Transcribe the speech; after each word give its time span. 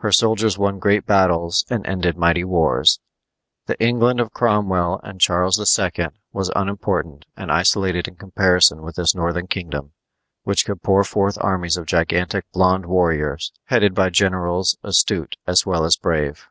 Her 0.00 0.12
soldiers 0.12 0.58
won 0.58 0.78
great 0.78 1.06
battles 1.06 1.64
and 1.70 1.86
ended 1.86 2.18
mighty 2.18 2.44
wars. 2.44 3.00
The 3.64 3.82
England 3.82 4.20
of 4.20 4.34
Cromwell 4.34 5.00
and 5.02 5.18
Charles 5.18 5.58
II. 5.78 6.08
was 6.30 6.50
unimportant 6.54 7.24
and 7.38 7.50
isolated 7.50 8.06
in 8.06 8.16
comparison 8.16 8.82
with 8.82 8.96
this 8.96 9.14
northern 9.14 9.46
kingdom, 9.46 9.92
which 10.42 10.66
could 10.66 10.82
pour 10.82 11.04
forth 11.04 11.38
armies 11.40 11.78
of 11.78 11.86
gigantic 11.86 12.44
blond 12.52 12.84
warriors, 12.84 13.50
headed 13.64 13.94
by 13.94 14.10
generals 14.10 14.76
astute 14.82 15.36
as 15.46 15.64
well 15.64 15.86
as 15.86 15.96
brave. 15.96 16.48